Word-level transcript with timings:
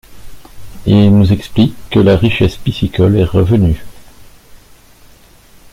Ils 0.87 1.15
nous 1.15 1.31
expliquent 1.31 1.77
que 1.91 1.99
la 1.99 2.17
richesse 2.17 2.57
piscicole 2.57 3.17
est 3.17 3.23
revenue. 3.23 3.85